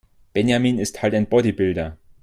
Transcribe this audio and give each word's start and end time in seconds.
Benjamin 0.33 0.79
ist 0.79 1.03
halt 1.03 1.13
ein 1.13 1.27
Bodybuilder. 1.27 1.95